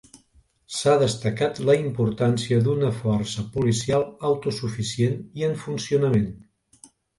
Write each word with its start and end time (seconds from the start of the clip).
S'ha 0.77 0.93
destacat 1.01 1.59
la 1.69 1.75
importància 1.81 2.57
d'una 2.69 2.89
força 3.03 3.45
policial 3.59 4.07
autosuficient 4.33 5.23
i 5.43 5.49
en 5.51 5.57
funcionament. 5.69 6.29